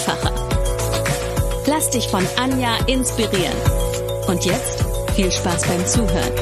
einfacher. 0.00 0.32
Lass 1.66 1.90
dich 1.90 2.08
von 2.08 2.24
Anja 2.38 2.76
inspirieren. 2.86 3.56
Und 4.28 4.44
jetzt 4.44 4.84
viel 5.14 5.30
Spaß 5.30 5.66
beim 5.66 5.86
Zuhören. 5.86 6.32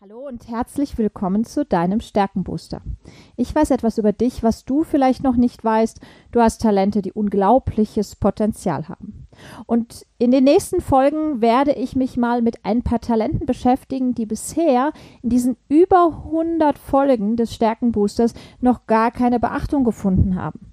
Hallo 0.00 0.28
und 0.28 0.46
herzlich 0.48 0.96
willkommen 0.96 1.44
zu 1.44 1.64
deinem 1.64 2.00
Stärkenbooster. 2.00 2.82
Ich 3.36 3.54
weiß 3.54 3.70
etwas 3.70 3.98
über 3.98 4.12
dich, 4.12 4.42
was 4.42 4.64
du 4.64 4.84
vielleicht 4.84 5.24
noch 5.24 5.36
nicht 5.36 5.64
weißt. 5.64 6.00
Du 6.30 6.40
hast 6.40 6.60
Talente, 6.60 7.02
die 7.02 7.12
unglaubliches 7.12 8.16
Potenzial 8.16 8.88
haben. 8.88 9.23
Und 9.66 10.06
in 10.18 10.30
den 10.30 10.44
nächsten 10.44 10.80
Folgen 10.80 11.40
werde 11.40 11.72
ich 11.72 11.96
mich 11.96 12.16
mal 12.16 12.42
mit 12.42 12.64
ein 12.64 12.82
paar 12.82 13.00
Talenten 13.00 13.46
beschäftigen, 13.46 14.14
die 14.14 14.26
bisher 14.26 14.92
in 15.22 15.30
diesen 15.30 15.56
über 15.68 16.24
100 16.24 16.78
Folgen 16.78 17.36
des 17.36 17.54
Stärkenboosters 17.54 18.34
noch 18.60 18.86
gar 18.86 19.10
keine 19.10 19.40
Beachtung 19.40 19.84
gefunden 19.84 20.36
haben. 20.36 20.72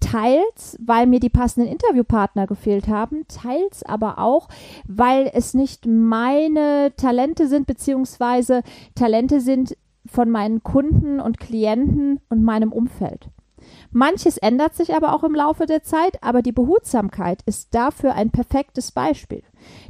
Teils, 0.00 0.76
weil 0.84 1.06
mir 1.06 1.20
die 1.20 1.30
passenden 1.30 1.70
Interviewpartner 1.70 2.46
gefehlt 2.46 2.88
haben, 2.88 3.26
teils 3.28 3.82
aber 3.82 4.18
auch, 4.18 4.48
weil 4.86 5.30
es 5.32 5.54
nicht 5.54 5.86
meine 5.86 6.92
Talente 6.96 7.48
sind, 7.48 7.66
beziehungsweise 7.66 8.62
Talente 8.94 9.40
sind 9.40 9.76
von 10.06 10.30
meinen 10.30 10.62
Kunden 10.62 11.20
und 11.20 11.40
Klienten 11.40 12.20
und 12.28 12.42
meinem 12.42 12.72
Umfeld. 12.72 13.30
Manches 13.94 14.38
ändert 14.38 14.74
sich 14.74 14.92
aber 14.92 15.14
auch 15.14 15.22
im 15.22 15.36
Laufe 15.36 15.66
der 15.66 15.84
Zeit, 15.84 16.20
aber 16.20 16.42
die 16.42 16.50
Behutsamkeit 16.50 17.42
ist 17.46 17.74
dafür 17.76 18.14
ein 18.14 18.30
perfektes 18.30 18.90
Beispiel. 18.90 19.44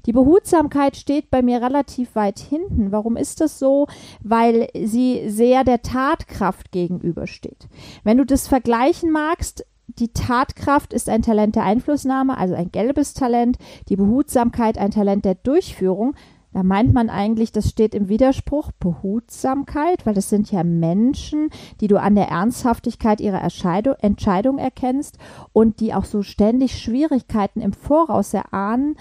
Die 0.05 0.12
Behutsamkeit 0.12 0.96
steht 0.96 1.30
bei 1.30 1.41
mir 1.41 1.62
relativ 1.62 2.14
weit 2.14 2.38
hinten. 2.38 2.92
Warum 2.92 3.16
ist 3.16 3.41
das 3.41 3.58
so? 3.58 3.86
Weil 4.22 4.69
sie 4.74 5.30
sehr 5.30 5.64
der 5.64 5.80
Tatkraft 5.80 6.70
gegenübersteht. 6.70 7.66
Wenn 8.05 8.19
du 8.19 8.27
das 8.27 8.46
vergleichen 8.46 9.11
magst, 9.11 9.64
die 9.86 10.12
Tatkraft 10.12 10.92
ist 10.92 11.08
ein 11.08 11.22
Talent 11.22 11.56
der 11.56 11.64
Einflussnahme, 11.64 12.36
also 12.36 12.55
ein 12.55 12.72
gelbes 12.72 13.14
Talent, 13.14 13.56
die 13.89 13.96
Behutsamkeit 13.96 14.77
ein 14.77 14.91
Talent 14.91 15.24
der 15.24 15.34
Durchführung, 15.34 16.14
da 16.55 16.62
meint 16.62 16.94
man 16.94 17.10
eigentlich, 17.10 17.50
das 17.50 17.69
steht 17.69 17.97
im 17.97 18.08
Widerspruch 18.08 18.70
Behutsamkeit, 18.78 20.06
weil 20.06 20.14
das 20.14 20.30
sind 20.30 20.52
ja 20.52 20.62
Menschen, 20.62 21.50
die 21.80 21.88
du 21.88 22.00
an 22.00 22.14
der 22.14 22.28
Ernsthaftigkeit 22.28 23.20
ihrer 23.20 23.42
Entscheidung 23.42 24.58
erkennst 24.58 25.19
und 25.52 25.80
die 25.80 25.92
auch 25.92 26.05
so 26.05 26.22
ständig 26.22 26.78
Schwierigkeiten 26.78 27.61
im 27.61 27.72
Voraus 27.72 28.33
erahnen, 28.33 28.94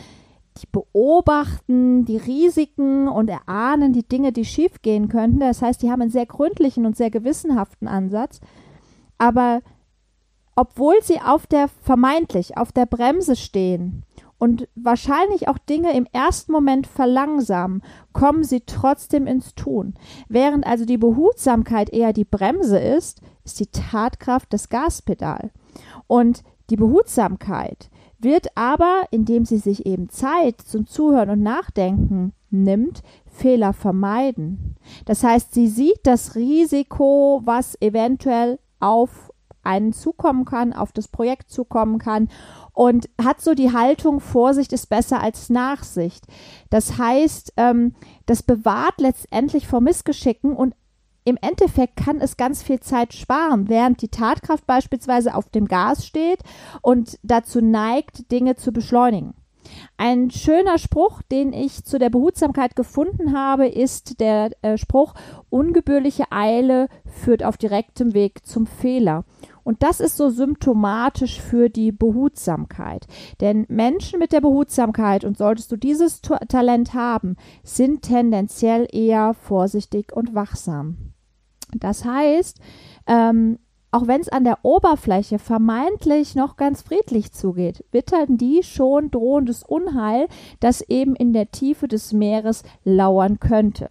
die 0.58 0.68
beobachten 0.72 2.06
die 2.06 2.18
Risiken 2.18 3.08
und 3.08 3.30
erahnen 3.30 3.94
die 3.94 4.08
Dinge, 4.08 4.32
die 4.32 4.46
schiefgehen 4.46 5.08
könnten. 5.08 5.40
Das 5.40 5.62
heißt, 5.62 5.84
die 5.84 5.92
haben 5.92 6.02
einen 6.02 6.10
sehr 6.10 6.26
gründlichen 6.26 6.88
und 6.88 6.98
sehr 6.98 7.12
gewissenhaften 7.12 7.88
Ansatz. 7.88 8.42
Aber 9.20 9.62
obwohl 10.56 10.96
sie 11.04 11.22
auf 11.22 11.46
der 11.46 11.68
vermeintlich 11.68 12.58
auf 12.58 12.72
der 12.72 12.88
Bremse 12.88 13.36
stehen 13.36 14.06
und 14.44 14.68
wahrscheinlich 14.76 15.48
auch 15.48 15.58
Dinge 15.58 15.96
im 15.96 16.06
ersten 16.12 16.52
Moment 16.52 16.86
verlangsamen, 16.86 17.82
kommen 18.12 18.44
sie 18.44 18.60
trotzdem 18.66 19.26
ins 19.26 19.56
Tun. 19.56 19.94
Während 20.28 20.68
also 20.68 20.84
die 20.84 20.98
Behutsamkeit 20.98 21.90
eher 21.90 22.12
die 22.12 22.26
Bremse 22.26 22.78
ist, 22.78 23.22
ist 23.46 23.62
die 23.62 23.68
Tatkraft 23.68 24.52
das 24.52 24.68
Gaspedal. 24.68 25.52
Und 26.08 26.44
die 26.70 26.76
Behutsamkeit 26.76 27.90
wird 28.20 28.48
aber, 28.58 29.04
indem 29.12 29.46
sie 29.46 29.60
sich 29.60 29.86
eben 29.86 30.10
Zeit 30.10 30.60
zum 30.60 30.88
Zuhören 30.88 31.30
und 31.30 31.42
Nachdenken 31.42 32.34
nimmt, 32.50 33.02
Fehler 33.26 33.72
vermeiden. 33.72 34.76
Das 35.06 35.24
heißt, 35.24 35.54
sie 35.54 35.70
sieht 35.70 36.02
das 36.04 36.36
Risiko, 36.36 37.40
was 37.46 37.82
eventuell 37.82 38.60
auf 38.82 39.32
einen 39.64 39.94
zukommen 39.94 40.46
kann, 40.46 40.74
auf 40.74 40.92
das 40.92 41.08
Projekt 41.08 41.50
zukommen 41.50 42.00
kann 42.00 42.30
und 42.74 43.10
hat 43.24 43.42
so 43.42 43.54
die 43.54 43.74
Haltung, 43.74 44.20
Vorsicht 44.20 44.74
ist 44.74 44.88
besser 44.90 45.22
als 45.22 45.50
Nachsicht. 45.50 46.26
Das 46.70 46.98
heißt, 46.98 47.54
ähm, 47.58 47.96
das 48.26 48.44
bewahrt 48.44 49.00
letztendlich 49.00 49.68
vor 49.68 49.82
Missgeschicken 49.82 50.54
und 50.54 50.76
im 51.26 51.38
Endeffekt 51.42 51.96
kann 51.96 52.20
es 52.20 52.36
ganz 52.36 52.64
viel 52.64 52.82
Zeit 52.82 53.14
sparen, 53.14 53.70
während 53.70 54.02
die 54.02 54.10
Tatkraft 54.10 54.68
beispielsweise 54.68 55.36
auf 55.36 55.50
dem 55.50 55.68
Gas 55.68 56.06
steht 56.06 56.40
und 56.82 57.18
dazu 57.24 57.62
neigt, 57.62 58.32
Dinge 58.32 58.56
zu 58.56 58.74
beschleunigen. 58.74 59.34
Ein 59.98 60.32
schöner 60.32 60.78
Spruch, 60.78 61.22
den 61.22 61.54
ich 61.54 61.86
zu 61.86 61.98
der 61.98 62.10
Behutsamkeit 62.10 62.76
gefunden 62.76 63.38
habe, 63.38 63.68
ist 63.68 64.20
der 64.20 64.52
äh, 64.62 64.78
Spruch, 64.78 65.14
ungebührliche 65.50 66.32
Eile 66.32 66.90
führt 67.06 67.44
auf 67.44 67.58
direktem 67.58 68.14
Weg 68.14 68.46
zum 68.46 68.68
Fehler. 68.68 69.24
Und 69.64 69.84
das 69.84 70.00
ist 70.00 70.18
so 70.18 70.30
symptomatisch 70.30 71.40
für 71.40 71.70
die 71.70 71.92
Behutsamkeit. 71.92 73.08
Denn 73.42 73.66
Menschen 73.70 74.20
mit 74.20 74.32
der 74.32 74.42
Behutsamkeit, 74.42 75.24
und 75.24 75.38
solltest 75.38 75.72
du 75.72 75.78
dieses 75.78 76.22
Talent 76.22 76.94
haben, 76.94 77.38
sind 77.64 78.02
tendenziell 78.02 78.88
eher 78.92 79.34
vorsichtig 79.34 80.12
und 80.14 80.36
wachsam. 80.36 81.14
Das 81.76 82.06
heißt, 82.06 82.60
ähm, 83.08 83.60
auch 83.92 84.08
wenn 84.08 84.22
es 84.22 84.30
an 84.30 84.44
der 84.44 84.60
Oberfläche 84.64 85.38
vermeintlich 85.38 86.34
noch 86.34 86.58
ganz 86.58 86.82
friedlich 86.82 87.32
zugeht, 87.32 87.86
wittern 87.92 88.38
die 88.38 88.64
schon 88.64 89.12
drohendes 89.12 89.62
Unheil, 89.62 90.28
das 90.60 90.82
eben 90.82 91.16
in 91.16 91.32
der 91.32 91.52
Tiefe 91.52 91.88
des 91.88 92.12
Meeres 92.12 92.64
lauern 92.84 93.40
könnte. 93.40 93.90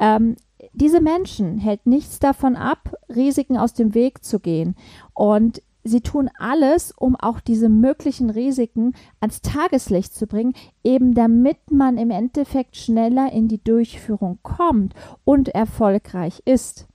Ähm, 0.00 0.34
diese 0.72 1.00
Menschen 1.00 1.58
hält 1.58 1.86
nichts 1.86 2.18
davon 2.18 2.56
ab, 2.56 2.94
Risiken 3.08 3.56
aus 3.56 3.74
dem 3.74 3.94
Weg 3.94 4.24
zu 4.24 4.40
gehen. 4.40 4.76
Und 5.14 5.62
sie 5.84 6.00
tun 6.00 6.30
alles, 6.38 6.92
um 6.92 7.16
auch 7.16 7.40
diese 7.40 7.68
möglichen 7.68 8.30
Risiken 8.30 8.94
ans 9.20 9.40
Tageslicht 9.42 10.14
zu 10.14 10.26
bringen, 10.26 10.54
eben 10.84 11.14
damit 11.14 11.70
man 11.70 11.98
im 11.98 12.10
Endeffekt 12.10 12.76
schneller 12.76 13.32
in 13.32 13.48
die 13.48 13.62
Durchführung 13.62 14.38
kommt 14.42 14.94
und 15.24 15.48
erfolgreich 15.48 16.42
ist. 16.44 16.86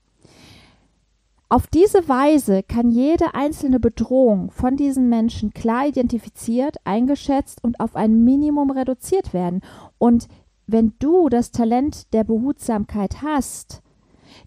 Auf 1.48 1.68
diese 1.68 2.10
Weise 2.10 2.64
kann 2.64 2.90
jede 2.90 3.36
einzelne 3.36 3.80
Bedrohung 3.80 4.50
von 4.50 4.78
diesen 4.78 5.10
Menschen 5.10 5.54
klar 5.54 5.88
identifiziert, 5.88 6.78
eingeschätzt 6.86 7.64
und 7.64 7.80
auf 7.80 7.96
ein 7.96 8.24
Minimum 8.24 8.72
reduziert 8.72 9.32
werden. 9.32 9.62
Und 10.00 10.28
wenn 10.68 10.94
du 11.00 11.30
das 11.30 11.52
Talent 11.52 12.14
der 12.14 12.24
Behutsamkeit 12.24 13.22
hast, 13.22 13.82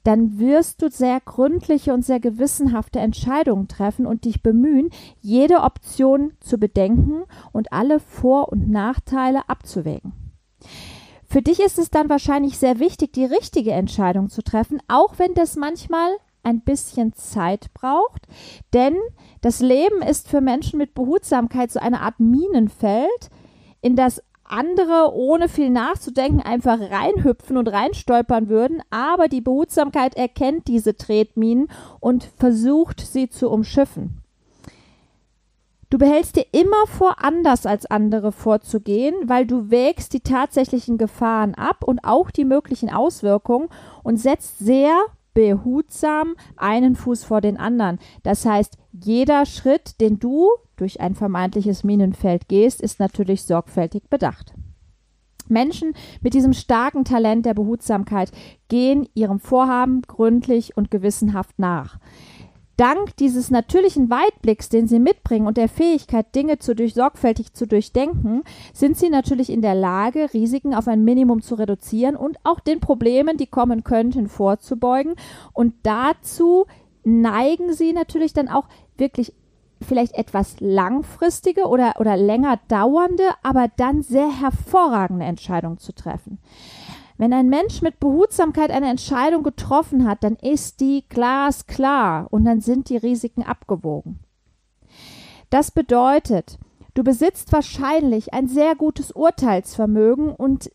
dann 0.05 0.39
wirst 0.39 0.83
du 0.83 0.91
sehr 0.91 1.21
gründliche 1.21 1.95
und 1.95 2.05
sehr 2.05 2.21
gewissenhafte 2.21 2.99
Entscheidungen 2.99 3.69
treffen 3.69 4.06
und 4.06 4.25
dich 4.25 4.43
bemühen, 4.43 4.91
jede 5.21 5.62
Option 5.62 6.33
zu 6.41 6.59
bedenken 6.59 7.23
und 7.53 7.73
alle 7.73 8.01
Vor- 8.01 8.51
und 8.51 8.71
Nachteile 8.71 9.49
abzuwägen. 9.49 10.12
Für 11.27 11.43
dich 11.43 11.61
ist 11.61 11.78
es 11.78 11.91
dann 11.91 12.09
wahrscheinlich 12.09 12.59
sehr 12.59 12.78
wichtig, 12.81 13.12
die 13.12 13.27
richtige 13.27 13.73
Entscheidung 13.73 14.31
zu 14.31 14.42
treffen, 14.42 14.81
auch 14.89 15.19
wenn 15.19 15.34
das 15.34 15.57
manchmal 15.57 16.10
ein 16.42 16.60
bisschen 16.63 17.13
Zeit 17.13 17.72
braucht, 17.75 18.27
denn 18.72 18.97
das 19.42 19.60
Leben 19.60 20.01
ist 20.01 20.28
für 20.28 20.41
Menschen 20.41 20.78
mit 20.78 20.95
Behutsamkeit 20.95 21.71
so 21.71 21.81
eine 21.81 22.01
Art 22.01 22.19
Minenfeld, 22.19 23.31
in 23.81 23.95
das 23.95 24.22
andere 24.50 25.12
ohne 25.15 25.48
viel 25.48 25.71
nachzudenken 25.71 26.41
einfach 26.41 26.78
reinhüpfen 26.78 27.56
und 27.56 27.68
reinstolpern 27.68 28.48
würden, 28.48 28.83
aber 28.91 29.28
die 29.28 29.41
Behutsamkeit 29.41 30.16
erkennt 30.16 30.68
diese 30.68 30.97
Tretminen 30.97 31.68
und 32.00 32.24
versucht 32.36 33.00
sie 33.00 33.28
zu 33.28 33.50
umschiffen. 33.50 34.22
Du 35.91 35.97
behältst 35.97 36.36
dir 36.36 36.45
immer 36.53 36.86
vor, 36.86 37.24
anders 37.24 37.65
als 37.65 37.86
andere 37.86 38.30
vorzugehen, 38.30 39.15
weil 39.24 39.47
du 39.47 39.71
wägst 39.71 40.12
die 40.12 40.21
tatsächlichen 40.21 40.98
Gefahren 40.98 41.54
ab 41.54 41.83
und 41.83 42.01
auch 42.04 42.30
die 42.30 42.44
möglichen 42.44 42.91
Auswirkungen 42.91 43.68
und 44.03 44.18
setzt 44.18 44.59
sehr 44.59 44.92
behutsam 45.39 46.35
einen 46.57 46.97
Fuß 46.97 47.23
vor 47.23 47.41
den 47.41 47.59
anderen. 47.59 48.01
Das 48.25 48.45
heißt, 48.45 48.77
jeder 48.91 49.47
Schritt, 49.47 50.01
den 50.01 50.19
du 50.19 50.49
durch 50.75 51.01
ein 51.01 51.15
vermeintliches 51.15 51.85
Minenfeld 51.85 52.49
gehst, 52.49 52.81
ist 52.81 52.99
natürlich 52.99 53.45
sorgfältig 53.45 54.11
bedacht. 54.11 54.53
Menschen 55.47 55.95
mit 56.23 56.35
diesem 56.35 56.55
starken 56.55 57.05
Talent 57.05 57.47
der 57.47 57.55
Behutsamkeit 57.55 58.33
gehen 58.67 59.09
ihrem 59.15 59.39
Vorhaben 59.39 60.03
gründlich 60.03 60.77
und 60.77 60.91
gewissenhaft 60.91 61.57
nach. 61.61 62.01
Dank 62.78 63.16
dieses 63.16 63.51
natürlichen 63.51 64.09
Weitblicks, 64.09 64.69
den 64.69 64.86
sie 64.86 65.01
mitbringen 65.01 65.48
und 65.48 65.57
der 65.57 65.69
Fähigkeit, 65.69 66.33
Dinge 66.36 66.60
zu 66.60 66.77
durch, 66.77 66.95
sorgfältig 66.95 67.53
zu 67.53 67.66
durchdenken, 67.66 68.45
sind 68.72 68.97
sie 68.97 69.10
natürlich 69.10 69.51
in 69.51 69.63
der 69.63 69.75
Lage, 69.75 70.33
Risiken 70.33 70.77
auf 70.77 70.86
ein 70.86 71.03
Minimum 71.03 71.42
zu 71.42 71.57
reduzieren 71.57 72.15
und 72.15 72.39
auch 72.45 72.60
den 72.60 72.78
Problemen, 72.78 73.36
die 73.36 73.48
kommen 73.48 73.83
könnten, 73.83 74.28
vorzubeugen. 74.28 75.16
Und 75.53 75.75
dazu 75.83 76.66
neigen 77.03 77.72
sie 77.72 77.92
natürlich 77.92 78.33
dann 78.33 78.48
auch 78.48 78.69
wirklich 78.97 79.33
vielleicht 79.83 80.15
etwas 80.15 80.60
langfristige 80.60 81.66
oder, 81.66 81.95
oder 81.98 82.16
länger 82.16 82.60
dauernde, 82.69 83.25
aber 83.42 83.66
dann 83.77 84.03
sehr 84.03 84.30
hervorragende 84.30 85.25
Entscheidungen 85.25 85.78
zu 85.78 85.92
treffen. 85.92 86.39
Wenn 87.18 87.32
ein 87.32 87.48
Mensch 87.48 87.82
mit 87.82 87.98
Behutsamkeit 87.98 88.70
eine 88.70 88.88
Entscheidung 88.88 89.42
getroffen 89.42 90.09
hat, 90.09 90.22
dann 90.22 90.36
ist 90.36 90.80
die 90.80 91.04
glasklar 91.09 92.28
und 92.30 92.44
dann 92.44 92.60
sind 92.60 92.88
die 92.88 92.97
Risiken 92.97 93.42
abgewogen. 93.42 94.20
Das 95.50 95.72
bedeutet, 95.72 96.59
du 96.94 97.03
besitzt 97.03 97.53
wahrscheinlich 97.53 98.32
ein 98.32 98.47
sehr 98.47 98.76
gutes 98.76 99.10
Urteilsvermögen 99.10 100.30
und 100.30 100.68
äh, 100.68 100.70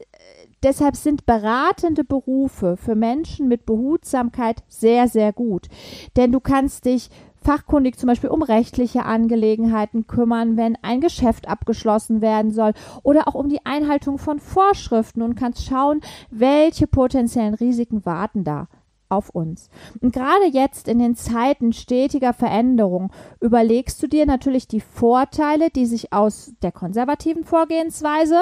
deshalb 0.63 0.97
sind 0.97 1.25
beratende 1.25 2.03
Berufe 2.03 2.75
für 2.75 2.95
Menschen 2.95 3.47
mit 3.47 3.65
Behutsamkeit 3.65 4.63
sehr, 4.67 5.07
sehr 5.07 5.31
gut. 5.31 5.69
Denn 6.17 6.33
du 6.33 6.41
kannst 6.41 6.85
dich 6.85 7.09
fachkundig 7.43 7.97
zum 7.97 8.07
Beispiel 8.07 8.29
um 8.29 8.41
rechtliche 8.41 9.05
Angelegenheiten 9.05 10.07
kümmern, 10.07 10.57
wenn 10.57 10.77
ein 10.81 11.01
Geschäft 11.01 11.47
abgeschlossen 11.47 12.21
werden 12.21 12.51
soll 12.51 12.73
oder 13.03 13.27
auch 13.27 13.35
um 13.35 13.49
die 13.49 13.65
Einhaltung 13.65 14.17
von 14.17 14.39
Vorschriften 14.39 15.21
und 15.21 15.35
kannst 15.35 15.65
schauen, 15.65 16.01
welche 16.31 16.87
potenziellen 16.87 17.53
Risiken 17.53 18.05
warten 18.05 18.43
da 18.43 18.67
auf 19.09 19.29
uns. 19.29 19.69
Und 20.01 20.13
gerade 20.13 20.47
jetzt 20.51 20.87
in 20.87 20.99
den 20.99 21.15
Zeiten 21.15 21.71
stetiger 21.71 22.33
Veränderung 22.33 23.11
überlegst 23.39 24.01
du 24.01 24.07
dir 24.07 24.25
natürlich 24.25 24.67
die 24.67 24.81
Vorteile, 24.81 25.69
die 25.69 25.85
sich 25.85 26.11
aus 26.11 26.53
der 26.61 26.71
konservativen 26.71 27.43
Vorgehensweise 27.43 28.41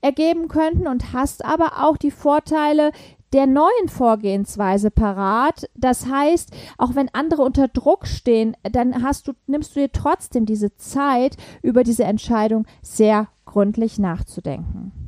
ergeben 0.00 0.48
könnten 0.48 0.86
und 0.86 1.12
hast 1.12 1.44
aber 1.44 1.84
auch 1.84 1.96
die 1.96 2.10
Vorteile, 2.10 2.92
der 3.32 3.46
neuen 3.46 3.88
Vorgehensweise 3.88 4.90
parat. 4.90 5.68
Das 5.74 6.06
heißt, 6.06 6.50
auch 6.78 6.94
wenn 6.94 7.12
andere 7.12 7.42
unter 7.42 7.68
Druck 7.68 8.06
stehen, 8.06 8.56
dann 8.62 9.02
hast 9.02 9.28
du, 9.28 9.32
nimmst 9.46 9.76
du 9.76 9.80
dir 9.80 9.92
trotzdem 9.92 10.46
diese 10.46 10.74
Zeit, 10.76 11.36
über 11.62 11.84
diese 11.84 12.04
Entscheidung 12.04 12.66
sehr 12.82 13.28
gründlich 13.44 13.98
nachzudenken. 13.98 15.07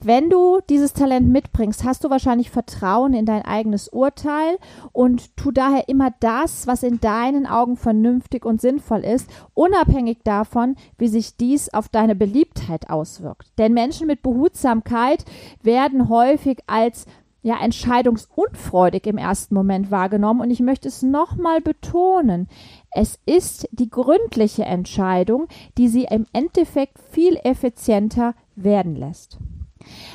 Wenn 0.00 0.30
du 0.30 0.60
dieses 0.68 0.92
Talent 0.92 1.28
mitbringst, 1.28 1.82
hast 1.82 2.04
du 2.04 2.10
wahrscheinlich 2.10 2.50
Vertrauen 2.50 3.14
in 3.14 3.26
dein 3.26 3.42
eigenes 3.42 3.88
Urteil 3.88 4.56
und 4.92 5.36
tu 5.36 5.50
daher 5.50 5.88
immer 5.88 6.14
das, 6.20 6.68
was 6.68 6.84
in 6.84 7.00
deinen 7.00 7.46
Augen 7.46 7.76
vernünftig 7.76 8.44
und 8.44 8.60
sinnvoll 8.60 9.00
ist, 9.00 9.28
unabhängig 9.54 10.18
davon, 10.22 10.76
wie 10.98 11.08
sich 11.08 11.36
dies 11.36 11.74
auf 11.74 11.88
deine 11.88 12.14
Beliebtheit 12.14 12.90
auswirkt. 12.90 13.50
Denn 13.58 13.74
Menschen 13.74 14.06
mit 14.06 14.22
Behutsamkeit 14.22 15.24
werden 15.64 16.08
häufig 16.08 16.60
als 16.68 17.06
ja, 17.42 17.60
entscheidungsunfreudig 17.60 19.04
im 19.06 19.18
ersten 19.18 19.54
Moment 19.54 19.90
wahrgenommen. 19.90 20.40
Und 20.40 20.50
ich 20.50 20.60
möchte 20.60 20.86
es 20.86 21.02
nochmal 21.02 21.60
betonen. 21.60 22.46
Es 22.92 23.18
ist 23.26 23.68
die 23.72 23.90
gründliche 23.90 24.64
Entscheidung, 24.64 25.48
die 25.76 25.88
sie 25.88 26.04
im 26.04 26.26
Endeffekt 26.32 26.98
viel 27.10 27.36
effizienter 27.42 28.34
werden 28.54 28.94
lässt. 28.94 29.38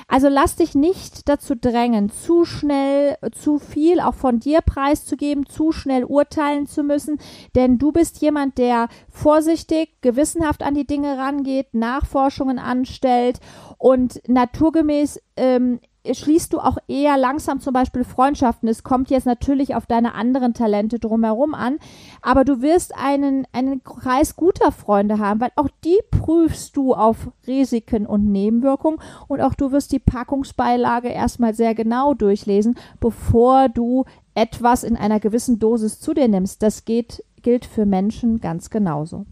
Also 0.07 0.27
lass 0.27 0.55
dich 0.55 0.75
nicht 0.75 1.29
dazu 1.29 1.55
drängen, 1.55 2.09
zu 2.09 2.45
schnell, 2.45 3.17
zu 3.31 3.59
viel 3.59 3.99
auch 3.99 4.15
von 4.15 4.39
dir 4.39 4.61
preiszugeben, 4.61 5.45
zu 5.45 5.71
schnell 5.71 6.03
urteilen 6.03 6.67
zu 6.67 6.83
müssen, 6.83 7.19
denn 7.55 7.77
du 7.77 7.91
bist 7.91 8.21
jemand, 8.21 8.57
der 8.57 8.89
vorsichtig, 9.09 9.89
gewissenhaft 10.01 10.63
an 10.63 10.75
die 10.75 10.87
Dinge 10.87 11.17
rangeht, 11.17 11.73
Nachforschungen 11.73 12.59
anstellt 12.59 13.39
und 13.77 14.21
naturgemäß 14.27 15.19
ähm, 15.37 15.79
schließt 16.11 16.51
du 16.51 16.59
auch 16.59 16.77
eher 16.87 17.17
langsam 17.17 17.61
zum 17.61 17.73
Beispiel 17.73 18.03
Freundschaften. 18.03 18.67
Es 18.67 18.83
kommt 18.83 19.09
jetzt 19.09 19.25
natürlich 19.25 19.75
auf 19.75 19.85
deine 19.85 20.13
anderen 20.13 20.53
Talente 20.53 20.99
drumherum 20.99 21.53
an, 21.53 21.77
aber 22.21 22.43
du 22.43 22.61
wirst 22.61 22.95
einen, 22.95 23.47
einen 23.53 23.83
Kreis 23.83 24.35
guter 24.35 24.71
Freunde 24.71 25.19
haben, 25.19 25.39
weil 25.39 25.51
auch 25.55 25.69
die 25.83 25.99
prüfst 26.11 26.75
du 26.75 26.93
auf 26.93 27.29
Risiken 27.47 28.05
und 28.05 28.31
Nebenwirkungen 28.31 28.99
und 29.27 29.41
auch 29.41 29.53
du 29.53 29.71
wirst 29.71 29.91
die 29.91 29.99
Packungsbeilage 29.99 31.09
erstmal 31.09 31.53
sehr 31.53 31.73
genau 31.73 32.13
durchlesen, 32.13 32.75
bevor 32.99 33.69
du 33.69 34.05
etwas 34.35 34.83
in 34.83 34.97
einer 34.97 35.19
gewissen 35.19 35.59
Dosis 35.59 35.99
zu 35.99 36.13
dir 36.13 36.27
nimmst. 36.27 36.63
Das 36.63 36.85
geht, 36.85 37.23
gilt 37.41 37.65
für 37.65 37.85
Menschen 37.85 38.41
ganz 38.41 38.69
genauso. 38.69 39.25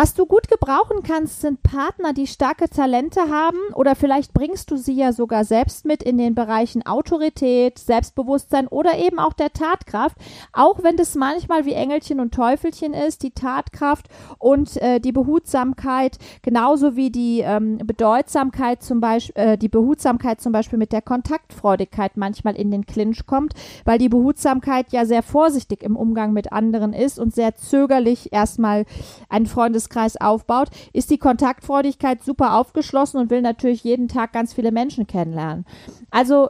Was 0.00 0.14
du 0.14 0.26
gut 0.26 0.46
gebrauchen 0.46 1.02
kannst, 1.02 1.40
sind 1.40 1.64
Partner, 1.64 2.12
die 2.12 2.28
starke 2.28 2.70
Talente 2.70 3.20
haben 3.32 3.58
oder 3.74 3.96
vielleicht 3.96 4.32
bringst 4.32 4.70
du 4.70 4.76
sie 4.76 4.92
ja 4.92 5.12
sogar 5.12 5.44
selbst 5.44 5.84
mit 5.84 6.04
in 6.04 6.18
den 6.18 6.36
Bereichen 6.36 6.86
Autorität, 6.86 7.80
Selbstbewusstsein 7.80 8.68
oder 8.68 8.96
eben 8.96 9.18
auch 9.18 9.32
der 9.32 9.52
Tatkraft, 9.52 10.16
auch 10.52 10.84
wenn 10.84 10.96
das 10.96 11.16
manchmal 11.16 11.64
wie 11.64 11.72
Engelchen 11.72 12.20
und 12.20 12.32
Teufelchen 12.32 12.94
ist, 12.94 13.24
die 13.24 13.32
Tatkraft 13.32 14.06
und 14.38 14.76
äh, 14.76 15.00
die 15.00 15.10
Behutsamkeit, 15.10 16.18
genauso 16.42 16.94
wie 16.94 17.10
die 17.10 17.40
ähm, 17.40 17.78
Bedeutsamkeit 17.78 18.84
zum 18.84 19.00
Beispiel, 19.00 19.34
äh, 19.34 19.58
die 19.58 19.68
Behutsamkeit 19.68 20.40
zum 20.40 20.52
Beispiel 20.52 20.78
mit 20.78 20.92
der 20.92 21.02
Kontaktfreudigkeit 21.02 22.16
manchmal 22.16 22.54
in 22.54 22.70
den 22.70 22.86
Clinch 22.86 23.26
kommt, 23.26 23.54
weil 23.84 23.98
die 23.98 24.08
Behutsamkeit 24.08 24.92
ja 24.92 25.04
sehr 25.04 25.24
vorsichtig 25.24 25.82
im 25.82 25.96
Umgang 25.96 26.32
mit 26.32 26.52
anderen 26.52 26.92
ist 26.92 27.18
und 27.18 27.34
sehr 27.34 27.56
zögerlich 27.56 28.32
erstmal 28.32 28.84
ein 29.28 29.46
Freundes 29.46 29.87
Freundeskreis 29.88 30.20
aufbaut, 30.20 30.68
ist 30.92 31.10
die 31.10 31.18
Kontaktfreudigkeit 31.18 32.22
super 32.22 32.54
aufgeschlossen 32.54 33.20
und 33.20 33.30
will 33.30 33.42
natürlich 33.42 33.84
jeden 33.84 34.08
Tag 34.08 34.32
ganz 34.32 34.52
viele 34.52 34.72
Menschen 34.72 35.06
kennenlernen. 35.06 35.64
Also 36.10 36.48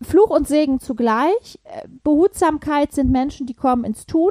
Fluch 0.00 0.30
und 0.30 0.46
Segen 0.46 0.80
zugleich. 0.80 1.58
Behutsamkeit 2.04 2.92
sind 2.92 3.10
Menschen, 3.10 3.46
die 3.46 3.54
kommen 3.54 3.84
ins 3.84 4.06
Tun. 4.06 4.30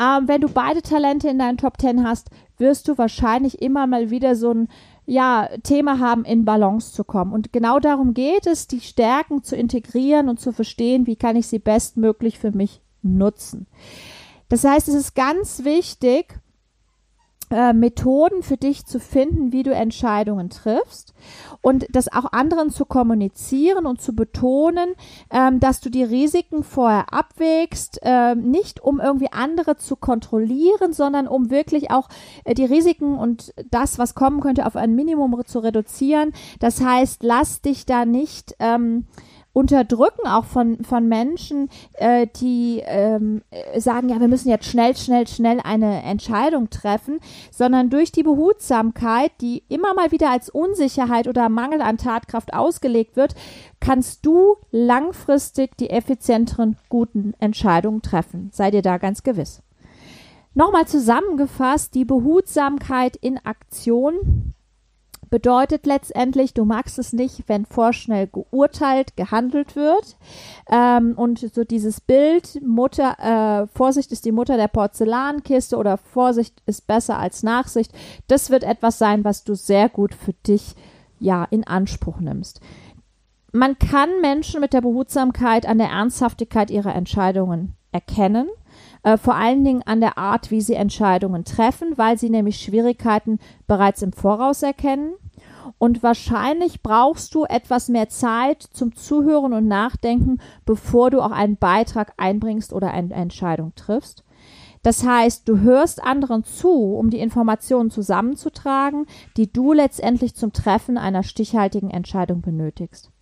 Ähm, 0.00 0.26
wenn 0.26 0.40
du 0.40 0.48
beide 0.48 0.82
Talente 0.82 1.28
in 1.28 1.38
deinen 1.38 1.58
Top 1.58 1.78
Ten 1.78 2.06
hast, 2.06 2.30
wirst 2.58 2.88
du 2.88 2.98
wahrscheinlich 2.98 3.62
immer 3.62 3.86
mal 3.86 4.10
wieder 4.10 4.34
so 4.36 4.52
ein 4.52 4.68
ja, 5.06 5.48
Thema 5.62 5.98
haben, 6.00 6.24
in 6.24 6.44
Balance 6.44 6.92
zu 6.92 7.04
kommen. 7.04 7.32
Und 7.32 7.52
genau 7.52 7.78
darum 7.78 8.14
geht 8.14 8.46
es, 8.46 8.66
die 8.66 8.80
Stärken 8.80 9.42
zu 9.42 9.54
integrieren 9.54 10.28
und 10.28 10.40
zu 10.40 10.50
verstehen, 10.50 11.06
wie 11.06 11.16
kann 11.16 11.36
ich 11.36 11.46
sie 11.46 11.58
bestmöglich 11.58 12.38
für 12.38 12.52
mich 12.52 12.80
nutzen. 13.02 13.66
Das 14.48 14.64
heißt, 14.64 14.88
es 14.88 14.94
ist 14.94 15.14
ganz 15.14 15.64
wichtig, 15.64 16.40
äh, 17.54 17.72
Methoden 17.72 18.42
für 18.42 18.56
dich 18.56 18.84
zu 18.84 18.98
finden, 18.98 19.52
wie 19.52 19.62
du 19.62 19.72
Entscheidungen 19.72 20.50
triffst 20.50 21.14
und 21.62 21.86
das 21.90 22.12
auch 22.12 22.32
anderen 22.32 22.70
zu 22.70 22.84
kommunizieren 22.84 23.86
und 23.86 24.02
zu 24.02 24.12
betonen, 24.12 24.94
ähm, 25.30 25.60
dass 25.60 25.80
du 25.80 25.88
die 25.88 26.02
Risiken 26.02 26.64
vorher 26.64 27.14
abwägst, 27.14 28.00
äh, 28.02 28.34
nicht 28.34 28.82
um 28.82 28.98
irgendwie 28.98 29.30
andere 29.30 29.76
zu 29.76 29.94
kontrollieren, 29.94 30.92
sondern 30.92 31.28
um 31.28 31.50
wirklich 31.50 31.92
auch 31.92 32.08
äh, 32.42 32.54
die 32.54 32.64
Risiken 32.64 33.16
und 33.16 33.54
das, 33.70 34.00
was 34.00 34.16
kommen 34.16 34.40
könnte, 34.40 34.66
auf 34.66 34.74
ein 34.74 34.96
Minimum 34.96 35.40
zu 35.46 35.60
reduzieren. 35.60 36.32
Das 36.58 36.80
heißt, 36.80 37.22
lass 37.22 37.60
dich 37.60 37.86
da 37.86 38.04
nicht 38.04 38.56
ähm, 38.58 39.06
Unterdrücken 39.54 40.26
auch 40.26 40.44
von, 40.44 40.84
von 40.84 41.08
Menschen, 41.08 41.70
äh, 41.94 42.26
die 42.40 42.82
ähm, 42.84 43.42
sagen, 43.76 44.08
ja, 44.08 44.20
wir 44.20 44.28
müssen 44.28 44.50
jetzt 44.50 44.66
schnell, 44.66 44.96
schnell, 44.96 45.26
schnell 45.28 45.60
eine 45.60 46.02
Entscheidung 46.02 46.70
treffen, 46.70 47.20
sondern 47.52 47.88
durch 47.88 48.10
die 48.10 48.24
Behutsamkeit, 48.24 49.30
die 49.40 49.62
immer 49.68 49.94
mal 49.94 50.10
wieder 50.10 50.30
als 50.30 50.50
Unsicherheit 50.50 51.28
oder 51.28 51.48
Mangel 51.48 51.80
an 51.80 51.98
Tatkraft 51.98 52.52
ausgelegt 52.52 53.16
wird, 53.16 53.36
kannst 53.78 54.26
du 54.26 54.56
langfristig 54.72 55.76
die 55.76 55.90
effizienteren, 55.90 56.76
guten 56.88 57.34
Entscheidungen 57.38 58.02
treffen. 58.02 58.50
Sei 58.52 58.72
dir 58.72 58.82
da 58.82 58.98
ganz 58.98 59.22
gewiss. 59.22 59.62
Nochmal 60.54 60.86
zusammengefasst, 60.86 61.94
die 61.94 62.04
Behutsamkeit 62.04 63.16
in 63.16 63.38
Aktion 63.44 64.54
bedeutet 65.34 65.84
letztendlich, 65.84 66.54
du 66.54 66.64
magst 66.64 66.96
es 66.96 67.12
nicht, 67.12 67.48
wenn 67.48 67.66
vorschnell 67.66 68.28
geurteilt, 68.28 69.16
gehandelt 69.16 69.74
wird. 69.74 70.16
Ähm, 70.70 71.14
und 71.16 71.40
so 71.40 71.64
dieses 71.64 72.00
Bild, 72.00 72.62
Mutter, 72.64 73.18
äh, 73.18 73.66
Vorsicht 73.76 74.12
ist 74.12 74.26
die 74.26 74.30
Mutter 74.30 74.56
der 74.56 74.68
Porzellankiste 74.68 75.76
oder 75.76 75.98
Vorsicht 75.98 76.62
ist 76.66 76.86
besser 76.86 77.18
als 77.18 77.42
Nachsicht, 77.42 77.90
das 78.28 78.50
wird 78.50 78.62
etwas 78.62 78.98
sein, 78.98 79.24
was 79.24 79.42
du 79.42 79.56
sehr 79.56 79.88
gut 79.88 80.14
für 80.14 80.34
dich 80.46 80.76
ja 81.18 81.42
in 81.50 81.66
Anspruch 81.66 82.20
nimmst. 82.20 82.60
Man 83.50 83.76
kann 83.76 84.10
Menschen 84.20 84.60
mit 84.60 84.72
der 84.72 84.82
Behutsamkeit 84.82 85.66
an 85.66 85.78
der 85.78 85.88
Ernsthaftigkeit 85.88 86.70
ihrer 86.70 86.94
Entscheidungen 86.94 87.74
erkennen. 87.90 88.48
Äh, 89.04 89.18
vor 89.18 89.36
allen 89.36 89.64
Dingen 89.64 89.82
an 89.84 90.00
der 90.00 90.18
Art, 90.18 90.50
wie 90.50 90.62
sie 90.62 90.74
Entscheidungen 90.74 91.44
treffen, 91.44 91.96
weil 91.96 92.18
sie 92.18 92.30
nämlich 92.30 92.56
Schwierigkeiten 92.56 93.38
bereits 93.66 94.02
im 94.02 94.12
Voraus 94.12 94.62
erkennen. 94.62 95.14
und 95.78 96.02
wahrscheinlich 96.02 96.82
brauchst 96.82 97.34
du 97.34 97.44
etwas 97.44 97.88
mehr 97.88 98.08
Zeit 98.08 98.62
zum 98.62 98.94
Zuhören 98.94 99.54
und 99.54 99.66
Nachdenken, 99.66 100.38
bevor 100.66 101.10
du 101.10 101.20
auch 101.22 101.30
einen 101.30 101.56
Beitrag 101.56 102.12
einbringst 102.18 102.72
oder 102.72 102.90
eine 102.90 103.14
Entscheidung 103.14 103.74
triffst. 103.74 104.24
Das 104.82 105.06
heißt, 105.06 105.48
du 105.48 105.60
hörst 105.60 106.02
anderen 106.02 106.44
zu, 106.44 106.94
um 106.96 107.08
die 107.08 107.18
Informationen 107.18 107.90
zusammenzutragen, 107.90 109.06
die 109.38 109.50
du 109.50 109.72
letztendlich 109.72 110.34
zum 110.34 110.52
Treffen 110.52 110.98
einer 110.98 111.22
stichhaltigen 111.22 111.90
Entscheidung 111.90 112.42
benötigst. 112.42 113.13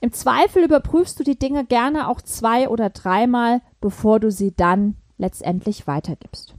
Im 0.00 0.12
Zweifel 0.12 0.64
überprüfst 0.64 1.18
du 1.18 1.24
die 1.24 1.38
Dinge 1.38 1.64
gerne 1.64 2.08
auch 2.08 2.20
zwei 2.20 2.68
oder 2.68 2.90
dreimal, 2.90 3.60
bevor 3.80 4.20
du 4.20 4.30
sie 4.30 4.54
dann 4.54 4.96
letztendlich 5.18 5.86
weitergibst. 5.86 6.54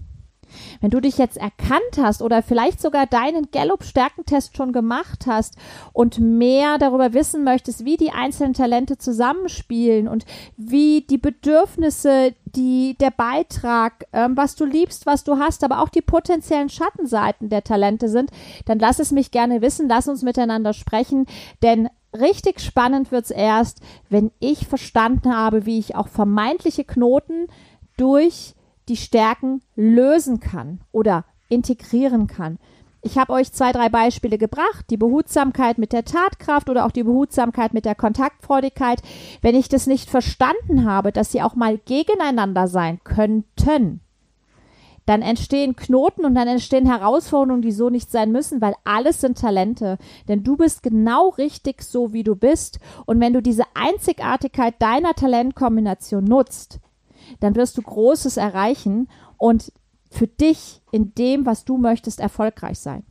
Wenn 0.81 0.91
du 0.91 1.01
dich 1.01 1.17
jetzt 1.17 1.37
erkannt 1.37 1.97
hast 1.97 2.21
oder 2.21 2.41
vielleicht 2.41 2.81
sogar 2.81 3.05
deinen 3.05 3.51
Gallup-Stärkentest 3.51 4.55
schon 4.55 4.71
gemacht 4.71 5.25
hast 5.27 5.55
und 5.93 6.19
mehr 6.19 6.77
darüber 6.77 7.13
wissen 7.13 7.43
möchtest, 7.43 7.85
wie 7.85 7.97
die 7.97 8.11
einzelnen 8.11 8.53
Talente 8.53 8.97
zusammenspielen 8.97 10.07
und 10.07 10.25
wie 10.55 11.01
die 11.01 11.17
Bedürfnisse, 11.17 12.33
die 12.45 12.95
der 12.99 13.11
Beitrag, 13.11 14.05
ähm, 14.13 14.37
was 14.37 14.55
du 14.55 14.65
liebst, 14.65 15.05
was 15.05 15.23
du 15.23 15.37
hast, 15.37 15.63
aber 15.63 15.81
auch 15.81 15.89
die 15.89 16.01
potenziellen 16.01 16.69
Schattenseiten 16.69 17.49
der 17.49 17.63
Talente 17.63 18.09
sind, 18.09 18.31
dann 18.65 18.79
lass 18.79 18.99
es 18.99 19.11
mich 19.11 19.31
gerne 19.31 19.61
wissen, 19.61 19.89
lass 19.89 20.07
uns 20.07 20.23
miteinander 20.23 20.73
sprechen, 20.73 21.25
denn 21.61 21.89
richtig 22.19 22.59
spannend 22.59 23.11
wird 23.11 23.25
es 23.25 23.31
erst, 23.31 23.81
wenn 24.09 24.31
ich 24.39 24.67
verstanden 24.67 25.35
habe, 25.35 25.65
wie 25.65 25.79
ich 25.79 25.95
auch 25.95 26.07
vermeintliche 26.07 26.83
Knoten 26.83 27.47
durch 27.97 28.55
die 28.89 28.97
Stärken 28.97 29.61
lösen 29.75 30.39
kann 30.39 30.81
oder 30.91 31.25
integrieren 31.49 32.27
kann. 32.27 32.59
Ich 33.01 33.17
habe 33.17 33.33
euch 33.33 33.53
zwei, 33.53 33.71
drei 33.71 33.89
Beispiele 33.89 34.37
gebracht. 34.37 34.85
Die 34.89 34.97
Behutsamkeit 34.97 35.77
mit 35.77 35.93
der 35.93 36.03
Tatkraft 36.03 36.69
oder 36.69 36.85
auch 36.85 36.91
die 36.91 37.03
Behutsamkeit 37.03 37.73
mit 37.73 37.85
der 37.85 37.95
Kontaktfreudigkeit. 37.95 39.01
Wenn 39.41 39.55
ich 39.55 39.69
das 39.69 39.87
nicht 39.87 40.09
verstanden 40.09 40.83
habe, 40.85 41.11
dass 41.11 41.31
sie 41.31 41.41
auch 41.41 41.55
mal 41.55 41.77
gegeneinander 41.77 42.67
sein 42.67 42.99
könnten, 43.03 44.01
dann 45.07 45.21
entstehen 45.21 45.77
Knoten 45.77 46.25
und 46.25 46.35
dann 46.35 46.49
entstehen 46.49 46.85
Herausforderungen, 46.85 47.61
die 47.61 47.71
so 47.71 47.89
nicht 47.89 48.11
sein 48.11 48.31
müssen, 48.31 48.59
weil 48.59 48.75
alles 48.83 49.21
sind 49.21 49.39
Talente. 49.39 49.97
Denn 50.27 50.43
du 50.43 50.57
bist 50.57 50.83
genau 50.83 51.29
richtig 51.29 51.81
so, 51.81 52.11
wie 52.11 52.23
du 52.23 52.35
bist. 52.35 52.79
Und 53.05 53.19
wenn 53.21 53.31
du 53.31 53.41
diese 53.41 53.63
Einzigartigkeit 53.73 54.75
deiner 54.79 55.13
Talentkombination 55.13 56.25
nutzt, 56.25 56.79
dann 57.39 57.55
wirst 57.55 57.77
du 57.77 57.81
Großes 57.81 58.35
erreichen 58.35 59.07
und 59.37 59.71
für 60.11 60.27
dich 60.27 60.81
in 60.91 61.15
dem, 61.15 61.45
was 61.45 61.63
du 61.63 61.77
möchtest, 61.77 62.19
erfolgreich 62.19 62.77
sein. 62.77 63.03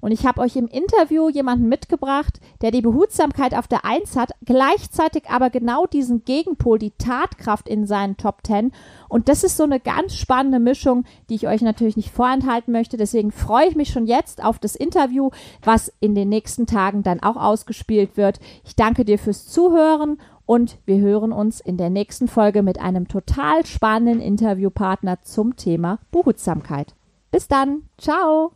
Und 0.00 0.12
ich 0.12 0.26
habe 0.26 0.40
euch 0.40 0.56
im 0.56 0.68
Interview 0.68 1.28
jemanden 1.28 1.68
mitgebracht, 1.68 2.40
der 2.60 2.70
die 2.70 2.82
Behutsamkeit 2.82 3.54
auf 3.54 3.68
der 3.68 3.84
Eins 3.84 4.16
hat, 4.16 4.32
gleichzeitig 4.44 5.24
aber 5.28 5.50
genau 5.50 5.86
diesen 5.86 6.24
Gegenpol, 6.24 6.78
die 6.78 6.92
Tatkraft 6.92 7.68
in 7.68 7.86
seinen 7.86 8.16
Top 8.16 8.42
Ten. 8.42 8.72
Und 9.08 9.28
das 9.28 9.44
ist 9.44 9.56
so 9.56 9.64
eine 9.64 9.80
ganz 9.80 10.14
spannende 10.14 10.60
Mischung, 10.60 11.04
die 11.28 11.34
ich 11.34 11.48
euch 11.48 11.62
natürlich 11.62 11.96
nicht 11.96 12.10
vorenthalten 12.10 12.72
möchte. 12.72 12.96
Deswegen 12.96 13.32
freue 13.32 13.68
ich 13.68 13.76
mich 13.76 13.90
schon 13.90 14.06
jetzt 14.06 14.44
auf 14.44 14.58
das 14.58 14.76
Interview, 14.76 15.30
was 15.62 15.92
in 16.00 16.14
den 16.14 16.28
nächsten 16.28 16.66
Tagen 16.66 17.02
dann 17.02 17.22
auch 17.22 17.36
ausgespielt 17.36 18.16
wird. 18.16 18.40
Ich 18.64 18.76
danke 18.76 19.04
dir 19.04 19.18
fürs 19.18 19.46
Zuhören 19.46 20.18
und 20.46 20.78
wir 20.86 20.98
hören 20.98 21.30
uns 21.30 21.60
in 21.60 21.76
der 21.76 21.90
nächsten 21.90 22.26
Folge 22.26 22.62
mit 22.62 22.80
einem 22.80 23.06
total 23.06 23.66
spannenden 23.66 24.22
Interviewpartner 24.22 25.20
zum 25.20 25.56
Thema 25.56 25.98
Behutsamkeit. 26.10 26.94
Bis 27.30 27.48
dann. 27.48 27.82
Ciao. 27.98 28.52